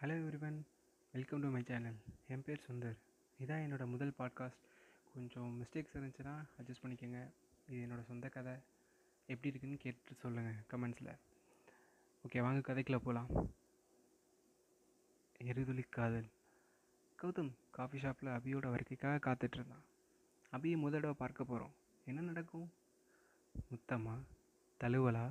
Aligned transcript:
Hello 0.00 0.14
everyone 0.14 0.56
welcome 1.12 1.40
to 1.40 1.48
my 1.48 1.62
channel 1.62 1.94
என் 2.28 2.42
பேர் 2.42 2.64
சுந்தர். 2.66 2.96
இதான் 3.40 3.62
என்னோடய 3.66 3.86
முதல் 3.86 4.12
பாட்காஸ்ட் 4.18 4.64
கொஞ்சம் 5.14 5.62
மிஸ்டேக்ஸ் 5.62 5.94
இருந்துச்சுன்னா 5.94 6.34
அட்ஜஸ்ட் 6.58 6.82
பண்ணிக்கோங்க. 6.82 7.20
இது 7.68 7.86
என்னோடய 7.86 8.02
சொந்த 8.02 8.28
கதை. 8.28 8.52
எப்படி 9.26 9.48
இருக்குன்னு 9.48 9.76
கேட்டு 9.76 10.14
சொல்லுங்கள் 10.14 10.58
கமெண்ட்ஸில் 10.70 11.18
ஓகே 12.28 12.40
வாங்க 12.40 12.74
கதைக்குள்ளே 12.74 12.98
போகலாம் 12.98 13.26
எருதுளி 15.42 15.84
காதல். 15.88 16.28
கௌதம் 17.22 17.50
காஃபி 17.70 17.98
ஷாப்பில் 17.98 18.28
அபியோட 18.28 18.66
வருகைக்காக 18.66 19.22
காத்துட்ருந்தான் 19.28 19.84
அபியை 20.52 20.76
முதல் 20.76 21.00
தடவை 21.00 21.14
பார்க்க 21.18 21.44
போகிறோம் 21.44 21.74
என்ன 22.04 22.20
நடக்கும்? 22.20 22.72
முத்தம்மா? 23.70 24.18
தழுவலா? 24.80 25.26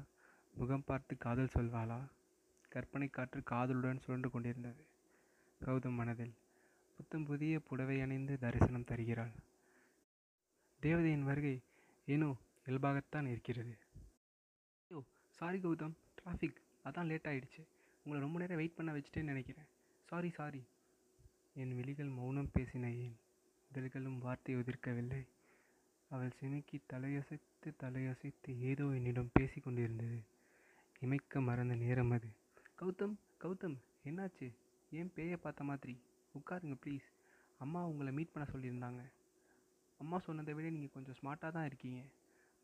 முகம் 0.56 0.84
பார்த்து 0.84 1.18
காதல் 1.18 1.54
சொல்வாளா? 1.54 2.00
கற்பனை 2.76 3.08
காற்று 3.08 3.42
காதலுடன் 3.52 4.02
சுழன்று 4.06 4.30
கொண்டிருந்தது. 4.32 4.84
கௌதம் 5.66 5.98
மனதில் 6.00 6.34
புத்தம் 6.96 7.26
புதிய 7.26 7.60
புடவை 7.60 8.02
அணிந்து 8.02 8.34
தரிசனம் 8.40 8.84
தருகிறாள். 8.84 9.32
தேவதையின் 10.82 11.24
வருகை 11.24 11.62
ஏனோ 12.08 12.30
இயல்பாகத்தான் 12.66 13.28
இருக்கிறது. 13.28 13.74
ஐயோ 14.92 15.04
சாரி 15.30 15.60
கௌதம் 15.60 15.96
டிராஃபிக் 16.18 16.60
அதான் 16.86 17.10
லேட் 17.12 17.30
ஆயிடுச்சு. 17.32 17.62
உங்களை 18.06 18.24
ரொம்ப 18.24 18.40
நேரம் 18.40 18.58
வெயிட் 18.58 18.76
பண்ண 18.76 18.92
வச்சுட்டேன்னு 18.94 19.32
நினைக்கிறேன். 19.34 19.70
சாரி 20.10 20.30
சாரி 20.30 20.62
என் 21.54 21.76
விழிகள் 21.76 22.16
மௌனம் 22.20 22.54
பேசின 22.54 22.86
ஏன்? 23.06 23.18
இதழ்களும் 23.72 24.20
வார்த்தை 24.20 24.56
உதிர்க்கவில்லை. 24.56 25.28
அவள் 26.12 26.38
சிமிக்கி 26.40 26.78
தலையசைத்து 26.94 27.70
தலையசைத்து 27.84 28.60
ஏதோ 28.60 28.84
என்னிடம் 28.84 29.34
பேசி 29.34 29.60
கொண்டிருந்தது. 29.62 30.20
இமைக்க 31.02 31.42
மறந்த 31.42 31.76
நேரம் 31.76 32.12
அது. 32.12 32.30
கௌதம் 32.80 33.14
கௌதம் 33.44 33.76
என்னாச்சு? 34.06 34.54
ஏன் 34.92 35.12
பேயை 35.16 35.38
பார்த்த 35.38 35.64
மாதிரி? 35.64 36.00
உட்காருங்க 36.38 36.76
ப்ளீஸ் 36.86 37.08
அம்மா 37.58 37.86
உங்களை 37.86 38.14
மீட் 38.14 38.32
பண்ண 38.32 38.50
சொல்லியிருந்தாங்க. 38.52 39.02
அம்மா 39.98 40.20
சொன்னதை 40.20 40.54
விட 40.54 40.70
நீங்கள் 40.70 40.94
கொஞ்சம் 40.94 41.16
ஸ்மார்ட்டாக 41.22 41.52
தான் 41.52 41.66
இருக்கீங்க. 41.66 42.02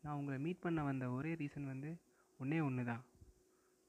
நான் 0.02 0.16
உங்களை 0.16 0.38
மீட் 0.38 0.60
பண்ண 0.60 0.82
வந்த 0.82 1.10
ஒரே 1.10 1.34
ரீசன் 1.34 1.64
வந்து 1.64 1.96
ஒன்றே 2.38 2.60
ஒன்று 2.60 2.84
தான். 2.84 3.02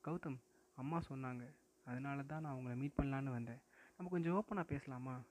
கௌதம் 0.04 0.40
அம்மா 0.76 1.02
சொன்னாங்க. 1.10 1.44
அதனால 1.86 2.24
தான் 2.24 2.42
நான் 2.42 2.54
உங்களை 2.54 2.78
மீட் 2.78 2.98
பண்ணலான்னு 3.02 3.30
வந்தேன். 3.30 3.62
நம்ம 3.98 4.12
கொஞ்சம் 4.12 4.34
ஓப்பனாக 4.34 4.64
பேசலாமா? 4.64 5.22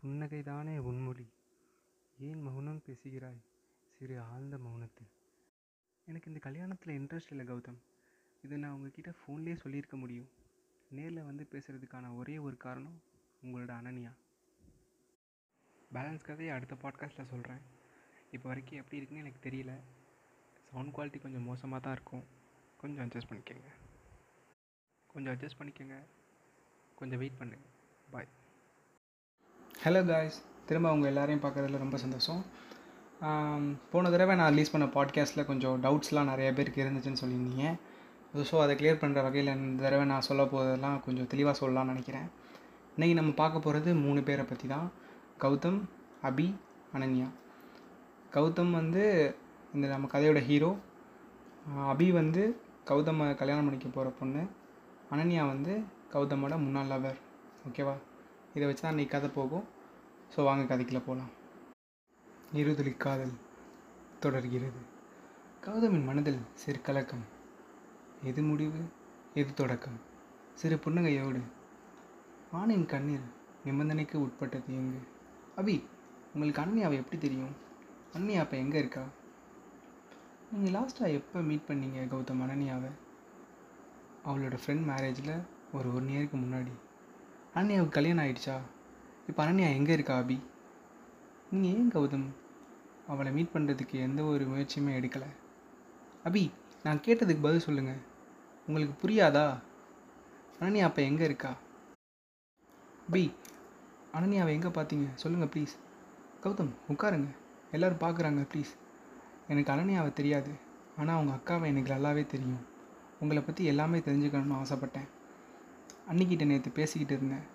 புன்னகை 0.00 0.42
தானே 0.42 0.76
உன்மொழி. 0.78 1.26
ஏன் 2.18 2.42
மௌனம் 2.42 2.82
பேசுகிறாய்? 2.86 3.40
சிறு 3.98 4.20
ஆழ்ந்த 4.20 4.56
மௌனத்தில். 4.56 5.10
எனக்கு 6.06 6.30
இந்த 6.32 6.50
கல்யாணத்தில் 6.50 6.96
இன்ட்ரெஸ்ட் 7.00 7.30
இல்லை 7.30 7.46
கௌதம். 7.46 7.78
இதை 8.44 8.56
நான் 8.62 8.74
உங்ககிட்ட 8.76 9.10
ஃபோன்லேயே 9.18 9.56
சொல்லியிருக்க 9.62 9.96
முடியும். 9.96 10.28
நேரில் 10.90 11.26
வந்து 11.28 11.44
பேசுகிறதுக்கான 11.52 12.10
ஒரே 12.20 12.34
ஒரு 12.46 12.56
காரணம் 12.64 12.98
உங்களோட 13.42 13.70
அனன்யா. 13.80 14.12
பேலன்ஸ் 15.94 16.26
கதையை 16.28 16.52
அடுத்த 16.56 16.74
பாட்காஸ்ட்டில் 16.82 17.30
சொல்கிறேன் 17.32 17.62
இப்போ 18.34 18.46
வரைக்கும் 18.50 18.80
எப்படி 18.80 18.98
இருக்குன்னு 18.98 19.24
எனக்கு 19.24 19.44
தெரியல. 19.46 19.72
சவுண்ட் 20.68 20.92
குவாலிட்டி 20.94 21.20
கொஞ்சம் 21.24 21.48
மோசமாக 21.50 21.80
தான் 21.86 21.96
இருக்கும். 21.98 22.24
கொஞ்சம் 22.82 23.02
அட்ஜஸ்ட் 23.04 23.30
பண்ணிக்கோங்க. 23.30 23.70
கொஞ்சம் 25.10 25.32
அட்ஜஸ்ட் 25.34 25.58
பண்ணிக்கோங்க. 25.60 25.98
கொஞ்சம் 27.00 27.20
வெயிட் 27.22 27.40
பண்ணுங்க 27.40 27.66
பாய் 28.12 28.28
ஹலோ 29.84 30.00
காய்ஸ் 30.10 30.38
திரும்ப 30.68 30.88
அவங்க 30.88 31.06
எல்லாரையும் 31.12 31.42
பார்க்குறதுல 31.44 31.82
ரொம்ப 31.84 31.96
சந்தோஷம். 32.04 32.42
போன 33.92 34.10
தடவை 34.10 34.34
நான் 34.40 34.52
ரிலீஸ் 34.54 34.72
பண்ண 34.74 34.86
பாட்காஸ்ட்டில் 34.96 35.48
கொஞ்சம் 35.50 35.76
டவுட்ஸ்லாம் 35.84 36.30
நிறைய 36.32 36.48
பேருக்கு 36.58 36.82
இருந்துச்சுன்னு 36.84 37.22
சொல்லியிருந்தீங்க. 37.22 37.66
ஸோ 38.48 38.56
அதை 38.62 38.72
கிளியர் 38.78 39.00
பண்ணுற 39.02 39.20
வகையில் 39.26 39.50
இந்த 39.56 39.82
தடவை 39.84 40.04
நான் 40.12 40.26
சொல்ல 40.28 40.42
போகிறதெல்லாம் 40.52 40.96
கொஞ்சம் 41.04 41.28
தெளிவாக 41.32 41.54
சொல்லலாம்னு 41.60 41.92
நினைக்கிறேன். 41.92 42.28
இன்றைக்கி 42.94 43.14
நம்ம 43.18 43.32
பார்க்க 43.40 43.64
போகிறது 43.66 43.90
மூணு 44.04 44.20
பேரை 44.28 44.44
பற்றி 44.48 44.66
தான். 44.72 44.88
கௌதம் 45.42 45.78
அபி 46.28 46.46
அனன்யா. 46.96 47.28
கௌதம் 48.36 48.72
வந்து 48.80 49.02
இந்த 49.74 49.86
நம்ம 49.92 50.08
கதையோட 50.14 50.40
ஹீரோ 50.48 50.70
அபி 51.92 52.08
வந்து 52.20 52.42
கௌதமை 52.90 53.26
கல்யாணம் 53.42 53.66
பண்ணிக்க 53.68 53.88
போகிற 53.96 54.10
பொண்ணு. 54.18 54.42
அனன்யா 55.14 55.44
வந்து 55.52 55.74
கௌதமோட 56.14 56.56
முன்னாள் 56.64 56.90
லவர் 56.92 57.20
ஓகேவா 57.68 57.94
இதை 58.56 58.64
வச்சு 58.68 58.82
தான் 58.84 58.94
இன்றைக்கி 58.94 59.12
கதை 59.14 59.30
போகும். 59.38 59.64
ஸோ 60.32 60.44
வாங்க 60.48 60.64
கதைக்குள்ளே 60.72 61.02
போகலாம் 61.08 61.32
இருதுளி 62.60 62.92
காதல் 63.04 63.34
தொடர்கிறது. 64.24 64.80
கௌதமின் 65.66 66.08
மனதில் 66.10 66.42
சிறு 66.62 66.80
கலக்கம் 66.88 67.24
எது 68.30 68.42
முடிவு 68.42 68.80
எது 69.40 69.50
தொடக்கம்? 69.54 69.96
சிறு 70.60 70.76
புன்னகையோடு 70.84 71.40
ஆணின் 72.58 72.86
கண்ணீர் 72.86 73.26
நிபந்தனைக்கு 73.64 74.16
உட்பட்டது 74.24 74.74
எங்கு? 74.80 75.00
அபி 75.60 75.74
உங்களுக்கு 76.34 76.62
அண்ணியாவை 76.62 76.96
எப்படி 77.00 77.18
தெரியும்? 77.18 77.54
அண்ணியா 78.16 78.42
அப்போ 78.44 78.56
எங்கே 78.56 78.78
இருக்கா? 78.78 79.04
நீங்கள் 80.52 80.74
லாஸ்ட்டாக 80.76 81.16
எப்போ 81.18 81.40
மீட் 81.40 81.68
பண்ணீங்க 81.68 82.06
கௌதம் 82.12 82.42
அனன்யாவை? 82.44 82.90
அவளோட 84.26 84.58
ஃப்ரெண்ட் 84.62 84.86
மேரேஜில் 84.90 85.34
ஒரு 85.72 85.94
ஒன் 85.94 86.10
இயருக்கு 86.14 86.38
முன்னாடி. 86.44 86.74
அனன்யாவுக்கு 87.54 87.96
கல்யாணம் 87.98 88.24
ஆயிடுச்சா? 88.24 88.56
இப்போ 89.26 89.40
அனன்யா 89.46 89.68
எங்கே 89.78 89.92
இருக்கா 89.92 90.16
அபி? 90.18 90.38
நீங்கள் 91.50 91.72
ஏன் 91.74 91.92
கௌதம் 91.94 92.26
அவளை 93.06 93.32
மீட் 93.32 93.54
பண்ணுறதுக்கு 93.54 93.96
எந்த 94.08 94.24
ஒரு 94.24 94.44
முயற்சியுமே 94.44 94.92
எடுக்கலை? 95.00 95.30
அபி 96.24 96.50
நான் 96.82 97.04
கேட்டதுக்கு 97.06 97.46
பதில் 97.46 97.66
சொல்லுங்கள் 97.68 98.02
உங்களுக்கு 98.68 98.94
புரியாதா? 99.02 99.46
அனன்யா 100.58 100.84
அப்போ 100.88 101.00
எங்கே 101.02 101.24
இருக்கா? 101.28 101.50
பி 103.12 103.22
அனன்யாவை 104.16 104.52
எங்கே 104.56 104.70
பார்த்தீங்க 104.76 105.06
சொல்லுங்கள் 105.22 105.50
ப்ளீஸ் 105.54 105.74
கௌதம் 106.44 106.70
உட்காருங்க. 106.92 107.30
எல்லோரும் 107.76 108.02
பார்க்குறாங்க 108.04 108.42
ப்ளீஸ் 108.52 108.72
எனக்கு 109.52 109.72
அனன்யாவை 109.74 110.12
தெரியாது. 110.20 110.52
ஆனால் 110.98 111.16
அவங்க 111.16 111.32
அக்காவை 111.38 111.66
எனக்கு 111.72 111.92
நல்லாவே 111.94 112.24
தெரியும். 112.34 112.62
உங்களை 113.22 113.42
பற்றி 113.42 113.64
எல்லாமே 113.72 113.98
தெரிஞ்சுக்கணும்னு 113.98 114.58
ஆசைப்பட்டேன். 114.62 115.08
அன்னிக்கிட்ட 116.10 116.44
நேற்று 116.52 116.70
பேசிக்கிட்டு 116.78 117.14
இருந்தேன். 117.18 117.46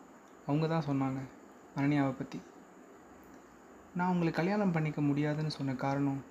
அவங்க 0.46 0.68
தான் 0.68 0.88
சொன்னாங்க 0.90 1.20
அனன்யாவை 1.78 2.14
பற்றி 2.22 2.40
நான் 3.97 4.12
உங்களை 4.14 4.31
கல்யாணம் 4.38 4.76
பண்ணிக்க 4.76 5.02
முடியாதுன்னு 5.02 5.58
சொன்ன 5.58 5.76
காரணம் 5.86 6.22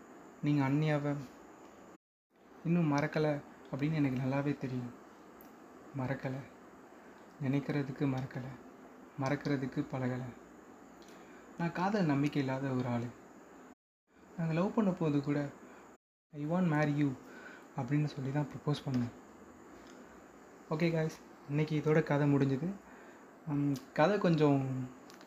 நீங்கள் 0.46 0.66
அன்னியாவை 0.68 1.12
இன்னும் 2.66 2.92
மறக்கலை. 2.92 3.32
அப்படின்னு 3.70 3.98
எனக்கு 4.00 4.22
நல்லாவே 4.22 4.52
தெரியும். 4.64 4.92
மறக்கலை. 6.00 6.42
நினைக்கிறதுக்கு 7.44 8.04
மறக்கலை. 8.14 8.52
மறக்கிறதுக்கு 9.22 9.80
பழகலை. 9.92 10.28
நான் 11.58 11.76
காதல் 11.78 12.10
நம்பிக்கை 12.12 12.40
இல்லாத 12.42 12.66
ஒரு 12.78 12.88
ஆள். 12.94 13.06
நாங்கள் 14.38 14.56
லவ் 14.58 14.74
பண்ண 14.76 14.90
போது 14.98 15.18
கூட 15.28 15.38
ஐ 16.40 16.42
வாண்ட் 16.52 16.72
மேரி 16.74 16.94
யூ 17.02 17.08
அப்படின்னு 17.78 18.08
சொல்லி 18.14 18.30
தான் 18.36 18.48
ப்ரப்போஸ் 18.52 18.84
பண்ணேன். 18.86 19.12
ஓகே 20.74 20.88
காய்ஸ் 20.94 21.18
இன்னைக்கு 21.50 21.74
இதோட 21.80 21.98
கதை 22.10 22.26
முடிஞ்சுது. 22.34 22.68
கதை 23.98 24.16
கொஞ்சம் 24.26 24.62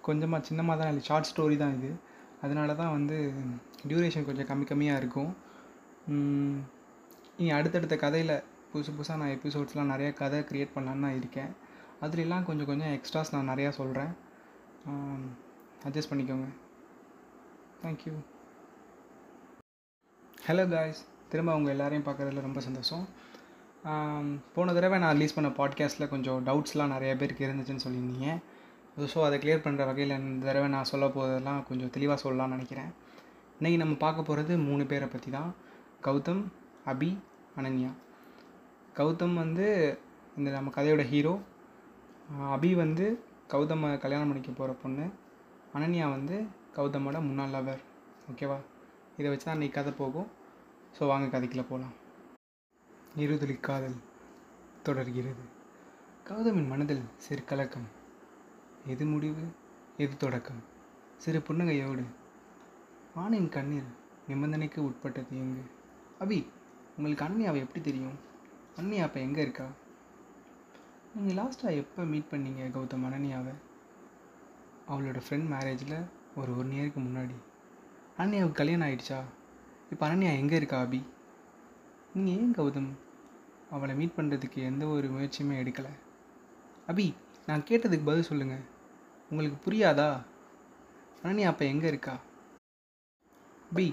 கொஞ்சமாக 0.08 0.46
சின்னமாக 0.48 0.80
தான் 0.80 0.92
இல்லை 0.92 1.04
ஷார்ட் 1.08 1.30
ஸ்டோரி 1.32 1.58
தான் 1.64 1.76
இது. 1.78 1.90
அதனால 2.46 2.76
தான் 2.82 2.94
வந்து 2.98 3.18
டியூரேஷன் 3.90 4.28
கொஞ்சம் 4.28 4.50
கம்மி 4.52 4.66
கம்மியாக 4.72 5.02
இருக்கும். 5.02 5.32
இனி 7.42 7.52
அடுத்தடுத்த 7.58 7.96
கதையில் 8.02 8.34
புதுசு 8.72 8.92
புதுசாக 8.96 9.20
நான் 9.20 9.32
எபிசோட்ஸ்லாம் 9.36 9.92
நிறைய 9.92 10.10
கதை 10.20 10.40
க்ரியேட் 10.50 10.74
பண்ணலான்னு 10.74 11.06
தான் 11.06 11.16
இருக்கேன். 11.20 11.52
அதுலலாம் 12.06 12.46
கொஞ்சம் 12.50 12.70
கொஞ்சம் 12.70 12.92
எக்ஸ்ட்ராஸ் 12.98 13.32
நான் 13.36 13.50
நிறையா 13.52 13.70
சொல்கிறேன் 13.78 14.12
அட்ஜஸ்ட் 15.88 16.12
பண்ணிக்கோங்க. 16.12 16.48
தேங்க்யூ 17.84 18.14
ஹலோ 20.48 20.66
காய்ஸ் 20.74 21.02
திரும்ப 21.32 21.50
அவங்க 21.56 21.72
எல்லாரையும் 21.76 22.06
பார்க்குறதுல 22.08 22.44
ரொம்ப 22.48 22.62
சந்தோஷம். 22.68 23.04
போன 24.56 24.74
தடவை 24.78 25.00
நான் 25.06 25.16
ரிலீஸ் 25.18 25.36
பண்ண 25.38 25.52
பாட்காஸ்ட்டில் 25.60 26.12
கொஞ்சம் 26.14 26.40
டவுட்ஸ்லாம் 26.50 26.94
நிறைய 26.96 27.12
பேருக்கு 27.22 27.48
இருந்துச்சுன்னு 27.48 27.86
சொல்லியிருந்தீங்க. 27.86 28.38
ஸோ 29.14 29.20
அதை 29.28 29.38
கிளியர் 29.44 29.66
பண்ணுற 29.66 29.90
வகையில் 29.92 30.18
இந்த 30.20 30.44
தடவை 30.50 30.70
நான் 30.76 30.90
சொல்ல 30.94 31.06
போகிறதெல்லாம் 31.18 31.62
கொஞ்சம் 31.72 31.94
தெளிவாக 31.98 32.20
சொல்லலாம்னு 32.26 32.56
நினைக்கிறேன். 32.58 32.92
இன்றைக்கி 33.60 33.80
நம்ம 33.84 33.98
பார்க்க 34.06 34.30
போகிறது 34.30 34.54
மூணு 34.70 34.86
பேரை 34.94 35.10
பற்றி 35.16 35.32
தான் 35.40 35.52
கௌதம் 36.08 36.44
அபி 36.92 37.12
அனன்யா. 37.60 37.92
கௌதம் 38.98 39.36
வந்து 39.42 39.66
இந்த 40.38 40.50
நம்ம 40.56 40.72
கதையோட 40.76 41.04
ஹீரோ 41.12 41.34
அபி 42.56 42.70
வந்து 42.82 43.06
கௌதமை 43.54 43.88
கல்யாணம் 44.04 44.30
பண்ணிக்க 44.30 44.52
போகிற 44.52 44.74
பொண்ணு. 44.84 45.06
அனன்யா 45.76 46.06
வந்து 46.16 46.36
கௌதமோட 46.78 47.18
முன்னாள் 47.28 47.54
லவர் 47.56 47.82
ஓகேவா 48.32 48.58
இதை 49.18 49.28
வச்சு 49.32 49.46
தான் 49.48 49.58
இன்றைக்கி 49.58 49.76
கதை 49.78 49.92
போகும். 50.02 50.30
ஸோ 50.98 51.08
வாங்க 51.12 51.28
கதைக்குள்ளே 51.34 51.66
போகலாம் 51.72 51.96
இருதுளி 53.24 53.56
காதல் 53.68 53.98
தொடர்கிறது. 54.88 55.44
கௌதமின் 56.30 56.72
மனதில் 56.74 57.04
சிறு 57.26 57.44
கலக்கம் 57.50 57.88
எது 58.94 59.06
முடிவு? 59.14 59.44
எது 60.04 60.14
தொடக்கம்? 60.24 60.62
சிறு 61.24 61.40
புன்னகையோடு. 61.48 62.06
ஆணின் 63.24 63.50
கண்ணீர் 63.56 63.90
நிபந்தனைக்கு 64.30 64.80
உட்பட்டது 64.88 65.38
எங்கு? 65.44 65.64
அபி 66.24 66.40
உங்களுக்கு 66.96 67.26
அண்ணியாவை 67.26 67.60
எப்படி 67.66 67.82
தெரியும்? 67.82 68.18
அண்ணியா 68.80 69.04
அப்போ 69.08 69.20
எங்கே 69.20 69.42
இருக்கா? 69.42 69.68
நீங்கள் 71.14 71.38
லாஸ்ட்டாக 71.40 71.80
எப்போ 71.82 72.02
மீட் 72.12 72.32
பண்ணீங்க 72.32 72.72
கௌதம் 72.76 73.06
அனன்யாவை? 73.08 73.54
அவளோட 74.92 75.20
ஃப்ரெண்ட் 75.26 75.48
மேரேஜில் 75.54 75.96
ஒரு 76.36 76.58
ஒன் 76.58 76.74
இயருக்கு 76.76 77.00
முன்னாடி. 77.08 77.38
அனன்யாவுக்கு 78.18 78.60
கல்யாணம் 78.60 78.88
ஆயிடுச்சா? 78.88 79.20
இப்போ 79.92 80.04
அனன்யா 80.08 80.32
எங்கே 80.42 80.56
இருக்கா 80.56 80.80
அபி? 80.86 81.02
நீங்கள் 82.14 82.38
ஏன் 82.38 82.56
கௌதம் 82.60 82.92
அவளை 83.70 83.94
மீட் 83.96 84.18
பண்ணுறதுக்கு 84.18 84.60
எந்த 84.70 84.86
ஒரு 84.88 85.08
முயற்சியுமே 85.08 85.56
எடுக்கலை? 85.64 85.94
அபி 86.88 87.08
நான் 87.46 87.68
கேட்டதுக்கு 87.70 88.10
பதில் 88.10 88.30
சொல்லுங்கள் 88.30 88.64
உங்களுக்கு 89.32 89.58
புரியாதா? 89.66 90.10
அனன்யா 91.24 91.50
அப்போ 91.52 91.66
எங்கே 91.66 91.88
இருக்கா? 91.88 92.16
அபி 93.72 93.88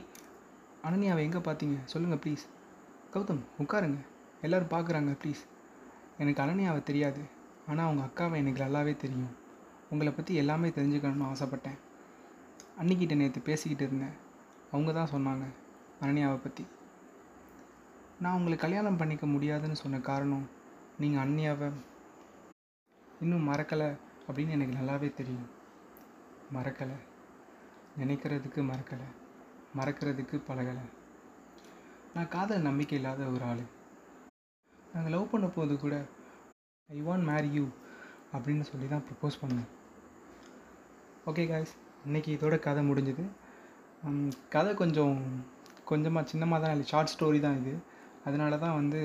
அனன்யாவை 0.87 1.23
எங்கே 1.27 1.39
பார்த்தீங்க 1.39 1.77
சொல்லுங்கள் 1.85 2.23
ப்ளீஸ் 2.25 2.45
கௌதம் 3.13 3.43
உட்காருங்க. 3.63 4.01
எல்லோரும் 4.41 4.69
பார்க்குறாங்க 4.69 5.13
ப்ளீஸ் 5.23 5.43
எனக்கு 6.19 6.43
அனன்யாவை 6.43 6.83
தெரியாது. 6.83 7.23
ஆனால் 7.69 7.87
அவங்க 7.87 8.03
அக்காவை 8.09 8.37
எனக்கு 8.37 8.65
நல்லாவே 8.65 8.97
தெரியும். 8.97 9.37
உங்களை 9.91 10.13
பற்றி 10.13 10.35
எல்லாமே 10.35 10.69
தெரிஞ்சுக்கணும்னு 10.69 11.29
ஆசைப்பட்டேன். 11.33 11.79
அன்னிக்கிட்ட 12.81 13.17
நேற்று 13.17 13.41
பேசிக்கிட்டு 13.41 13.87
இருந்தேன். 13.87 14.17
அவங்க 14.71 14.93
தான் 14.93 15.13
சொன்னாங்க 15.13 15.47
அனன்யாவை 16.01 16.37
பற்றி 16.37 16.65
நான் 18.21 18.37
உங்களை 18.37 18.59
கல்யாணம் 18.59 18.97
பண்ணிக்க 18.97 19.27
முடியாதுன்னு 19.27 19.77
சொன்ன 19.77 20.01
காரணம் 20.01 20.47
நீங்கள் 20.99 21.25
அன்னியாவை 21.25 21.69
இன்னும் 23.21 23.49
மறக்கலை 23.49 23.89
அப்படின்னு 24.29 24.49
எனக்கு 24.49 24.79
நல்லாவே 24.79 25.15
தெரியும். 25.15 25.49
மறக்கலை. 26.53 26.99
நினைக்கிறதுக்கு 27.99 28.61
மறக்கலை. 28.71 29.09
மறக்கிறதுக்கு 29.77 30.37
பழகலை. 30.49 30.85
நான் 32.19 32.33
காதல் 32.35 32.65
நம்பிக்கை 32.67 32.95
இல்லாத 32.99 33.27
ஒரு 33.33 33.45
ஆள். 33.49 33.61
நாங்கள் 34.93 35.13
லவ் 35.15 35.27
பண்ண 35.33 35.47
போது 35.57 35.75
கூட 35.83 35.97
ஐ 36.95 36.97
வாண்ட் 37.09 37.27
மேரி 37.29 37.51
யூ 37.57 37.67
அப்படின்னு 38.37 38.65
சொல்லி 38.71 38.87
தான் 38.93 39.05
ப்ரப்போஸ் 39.09 39.37
பண்ணேன் 39.43 39.69
ஓகே 41.31 41.45
காய்ஸ் 41.51 41.75
இன்றைக்கி 42.07 42.31
இதோட 42.37 42.57
கதை 42.65 42.83
முடிஞ்சுது. 42.89 43.25
கதை 44.55 44.73
கொஞ்சம் 44.81 45.15
கொஞ்சமாக 45.91 46.31
சின்னமாக 46.33 46.61
தான் 46.65 46.75
இல்லை 46.77 46.87
ஷார்ட் 46.93 47.13
ஸ்டோரி 47.15 47.41
தான் 47.47 47.61
இது. 47.61 47.75
அதனால 48.27 48.59
தான் 48.65 48.77
வந்து 48.81 49.03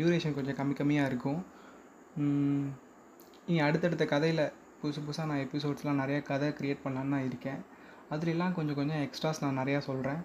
டியூரேஷன் 0.00 0.36
கொஞ்சம் 0.38 0.58
கம்மி 0.60 0.76
கம்மியாக 0.80 1.10
இருக்கும். 1.12 1.40
இனி 3.48 3.58
அடுத்தடுத்த 3.68 4.06
கதையில் 4.14 4.44
புதுசு 4.82 5.00
புதுசாக 5.06 5.30
நான் 5.32 5.44
எபிசோட்ஸ்லாம் 5.46 6.02
நிறையா 6.04 6.20
கதை 6.30 6.50
க்ரியேட் 6.60 6.84
பண்ணலான்னு 6.84 7.16
தான் 7.16 7.26
இருக்கேன். 7.30 7.60
அதுலலாம் 8.12 8.58
கொஞ்சம் 8.60 8.80
கொஞ்சம் 8.82 9.02
எக்ஸ்ட்ராஸ் 9.08 9.44
நான் 9.46 9.60
நிறையா 9.62 9.82
சொல்கிறேன் 9.90 10.22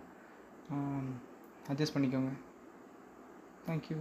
அட்ஜஸ்ட் 1.70 1.96
பண்ணிக்கோங்க. 1.96 2.32
தேங்க்யூ 3.68 3.98